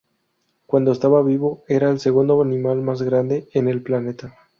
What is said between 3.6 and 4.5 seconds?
el planeta.